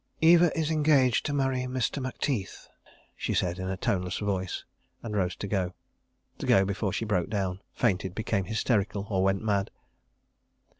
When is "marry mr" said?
1.31-2.01